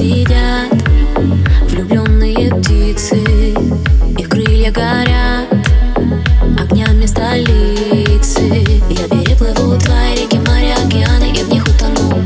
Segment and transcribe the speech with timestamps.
[0.00, 0.72] сидят
[1.68, 3.22] Влюбленные птицы
[4.18, 5.48] Их крылья горят
[6.58, 12.24] Огнями столицы Я переплыву твои реки, моря, океаны И в них утону.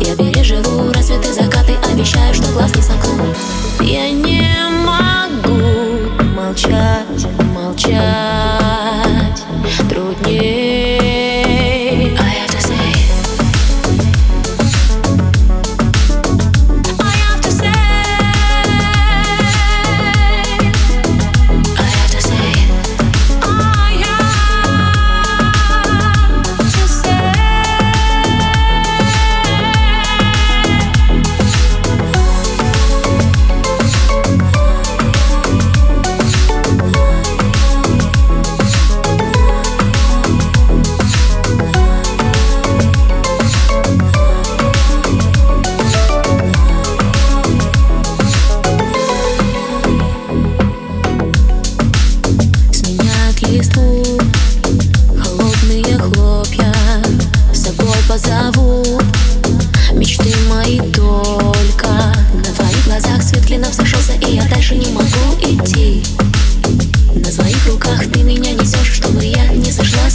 [0.00, 3.24] Я переживу рассветы, закаты Обещаю, что глаз не сомкну.
[3.80, 4.46] Я не
[4.84, 7.94] могу молчать, молчать.
[9.88, 10.67] Труднее
[55.98, 56.72] хлопья
[57.52, 59.00] С собой позову
[59.92, 61.88] Мечты мои только
[62.34, 65.06] На твоих глазах свет клином сошелся И я дальше не могу
[65.40, 66.02] идти.
[67.14, 70.07] На своих руках ты меня несешь Чтобы я не сошла